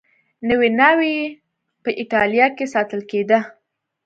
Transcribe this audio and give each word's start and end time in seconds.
نوې 0.47 0.69
ناوې 0.79 1.17
په 1.83 1.89
اېټالیا 2.01 2.47
کې 2.57 2.65
ساتل 2.73 3.01
کېده. 3.09 3.39